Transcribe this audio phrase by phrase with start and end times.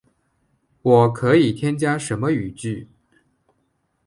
[0.81, 2.87] 我可以添加什么语句？